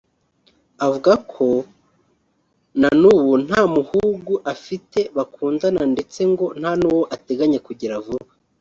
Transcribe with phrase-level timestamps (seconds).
[0.85, 1.47] Avuga ko
[2.81, 8.31] na n’ubu nta muhugu afite bakundana ndetse ngo nta n’uwo ateganya kugira vuba